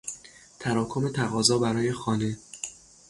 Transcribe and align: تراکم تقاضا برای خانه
تراکم 0.59 1.09
تقاضا 1.09 1.59
برای 1.59 1.93
خانه 1.93 2.37